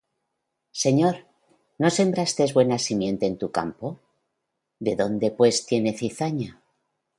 Señor, 0.83 1.15
¿no 1.77 1.87
sembraste 1.91 2.51
buena 2.55 2.79
simiente 2.79 3.27
en 3.27 3.37
tu 3.37 3.51
campo? 3.51 3.99
¿de 4.79 4.95
dónde, 4.95 5.29
pues, 5.29 5.67
tiene 5.67 5.93
cizaña? 5.95 6.59